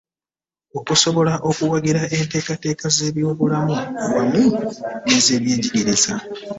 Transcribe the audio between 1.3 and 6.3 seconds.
okuwagira enteekateeka z'ebyobulamu wamu n'ebyenjigiriza.